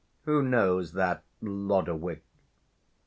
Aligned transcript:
Who 0.25 0.41
knows 0.41 0.93
that 0.93 1.21
Lodowick? 1.43 2.23